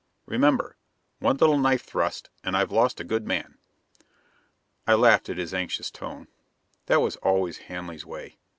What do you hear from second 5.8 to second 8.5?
tone. That was always Hanley's way.